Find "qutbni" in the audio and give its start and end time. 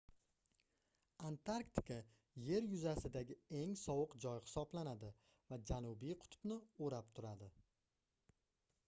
6.25-6.59